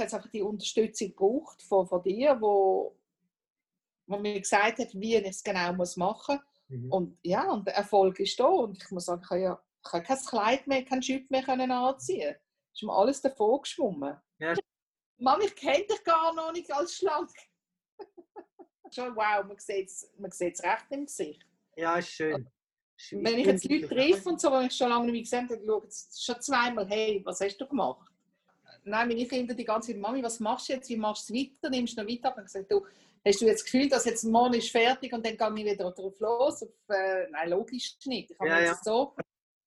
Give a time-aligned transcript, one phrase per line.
[0.00, 2.96] jetzt einfach die Unterstützung gebraucht von, von dir, wo,
[4.06, 6.80] wo mir gesagt hat, wie ich es genau muss machen muss.
[6.80, 6.92] Mhm.
[6.92, 8.46] Und ja, und der Erfolg ist da.
[8.46, 11.42] Und ich muss sagen, ich habe ja ich habe kein Kleid mehr, kein Schütt mehr
[11.42, 12.36] können anziehen.
[12.72, 14.16] Es ist mir alles davor geschwommen.
[14.38, 14.54] Ja.
[15.18, 17.30] Mann, ich kenne dich gar noch nicht als schlank.
[18.94, 21.46] Schon wow, man sieht es man recht im Gesicht.
[21.76, 22.50] Ja, ist schön.
[23.12, 25.64] Wenn ich jetzt Leute treffe und so, die ich schon lange nicht gesehen habe, dann
[25.64, 28.10] schaue ich schon zweimal, hey, was hast du gemacht?
[28.84, 30.88] Nein, meine Kinder die ganze Zeit, Mami, was machst du jetzt?
[30.88, 31.70] Wie machst du es weiter?
[31.70, 32.36] Nimmst du noch weiter?
[32.36, 32.86] Und gesagt, du,
[33.24, 35.90] hast du jetzt das Gefühl, dass jetzt morgen ist fertig und dann gehe ich wieder
[35.90, 36.62] drauf los?
[36.62, 38.30] Auf, äh, nein, logisch nicht.
[38.30, 38.92] Ich habe ja, jetzt ja.
[38.92, 39.14] so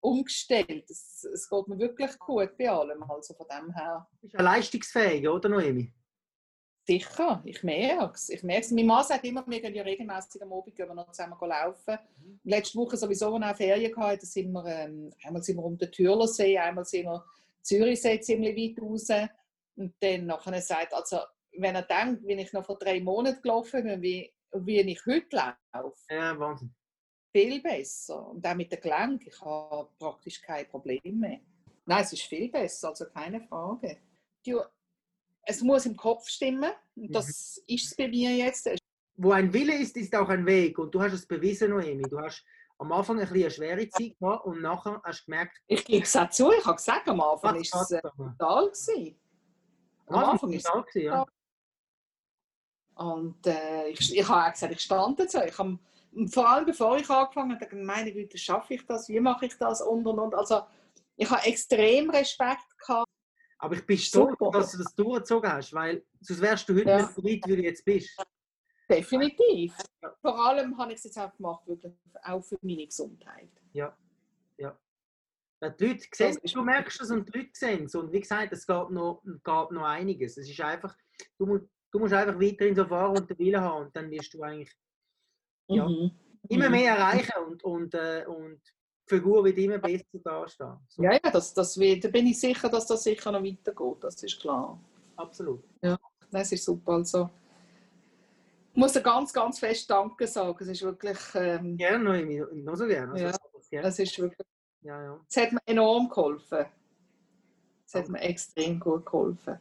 [0.00, 0.88] umgestellt.
[0.88, 3.02] Es, geht mir wirklich gut bei allem.
[3.04, 4.06] Also von dem her.
[4.20, 5.92] Bist du leistungsfähig, oder Noemi?
[6.88, 8.28] Sicher, ich merke es.
[8.28, 8.70] Ich merke es.
[8.70, 11.98] Mein Mann sagt immer, wir gehen ja regelmäßig am Abend gehen wir noch zusammen laufen.
[12.18, 12.40] Mhm.
[12.44, 15.90] Letzte Woche sowieso, als wir Ferien hatten, sind wir, ähm, einmal sind wir um den
[15.90, 17.24] Türlersee, einmal sind wir
[17.66, 19.08] Zürichsee ziemlich weit raus.
[19.76, 21.18] Und dann nachher sagt, also
[21.58, 25.54] wenn er denkt, wie ich noch vor drei Monaten gelaufen bin, wie, wie ich heute
[25.72, 25.98] laufe.
[26.10, 26.74] Ja, Wahnsinn.
[27.32, 28.30] Viel besser.
[28.30, 31.40] Und auch mit dem Gelenk, ich habe praktisch keine Probleme mehr.
[31.84, 33.98] Nein, es ist viel besser, also keine Frage.
[34.44, 34.60] Du,
[35.42, 36.72] es muss im Kopf stimmen.
[36.94, 37.74] Und das mhm.
[37.74, 38.70] ist es bei mir jetzt.
[39.16, 40.78] Wo ein Wille ist, ist auch ein Weg.
[40.78, 42.02] Und du hast es bewiesen, Noemi.
[42.04, 42.44] Du hast
[42.78, 45.56] am Anfang ein eine schwere Zeit gehabt und nachher hast du gemerkt...
[45.66, 48.72] Ich gebe es auch zu, ich habe gesagt, am Anfang war es äh, brutal.
[50.06, 51.26] Am, am Anfang war es brutal, ja.
[52.96, 55.38] Und äh, ich, ich habe auch gesagt, ich stand dazu.
[55.46, 55.78] Ich habe,
[56.28, 59.08] vor allem bevor ich angefangen habe, dachte meine Güte, schaffe ich das?
[59.08, 59.82] Wie mache ich das?
[59.82, 60.34] Und, und, und.
[60.34, 60.62] Also,
[61.16, 63.06] ich habe extrem Respekt gehabt
[63.58, 66.96] aber ich bin stolz, dass du das durchgezogen hast, weil sonst wärst du heute ja.
[66.98, 68.16] nicht so weit, wie du jetzt bist.
[68.88, 69.76] Definitiv.
[70.20, 73.50] Vor allem habe ich es jetzt auch gemacht, wirklich auch für meine Gesundheit.
[73.72, 73.96] Ja,
[74.58, 74.78] ja.
[75.60, 77.94] ja die Leute sehen, du merkst es und die Leute sehen es.
[77.94, 80.36] Und wie gesagt, es geht noch, noch einiges.
[80.36, 80.96] Es ist einfach,
[81.38, 84.32] du, musst, du musst einfach weiterhin so fahren und den Willen haben und dann wirst
[84.34, 84.72] du eigentlich
[85.68, 86.12] ja, mhm.
[86.48, 86.72] immer mhm.
[86.72, 88.60] mehr erreichen und, und, äh, und
[89.08, 90.78] Figur wird immer besser dastehen.
[90.88, 91.02] So.
[91.02, 94.22] Ja, ja, das, das wird, da bin ich sicher, dass das sicher noch weitergeht, das
[94.22, 94.80] ist klar.
[95.16, 95.64] Absolut.
[95.82, 95.98] Ja,
[96.30, 96.92] das ist super.
[96.92, 97.30] Also,
[98.76, 100.56] muss dir ganz, ganz fest Danke sagen.
[100.60, 101.18] Es ist wirklich...
[101.34, 103.12] Ähm, gerne, noch, noch so gerne.
[103.12, 103.38] Also,
[103.70, 104.46] ja, es ist wirklich...
[104.82, 105.20] Ja, ja.
[105.28, 106.66] Es hat mir enorm geholfen.
[107.86, 109.58] Es hat mir extrem gut geholfen.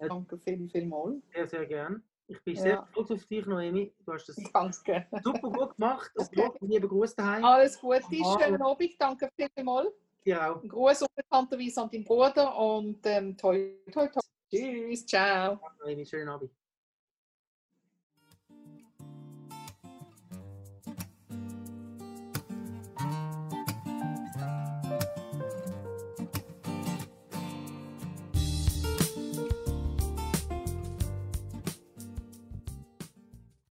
[0.00, 0.08] Ja.
[0.08, 1.20] Danke viel, viel mal.
[1.32, 2.02] Sehr, sehr gerne.
[2.30, 3.92] Ich bin sehr stolz auf dich, Noemi.
[4.04, 5.06] Du hast das Danke.
[5.24, 6.10] super gut gemacht.
[6.14, 6.50] Okay.
[6.60, 7.44] Liebe Grüße daheim.
[7.44, 8.02] Alles Gute,
[8.38, 8.94] schönen Abend.
[8.98, 9.88] Danke vielmals.
[10.26, 10.62] Dir auch.
[10.62, 14.20] Ein Gruß unbekannterweise an deinen Bruder und ähm, toi, toi, toi.
[14.50, 15.58] Tschüss, ciao.
[15.80, 16.50] Noemi, schönen Abend.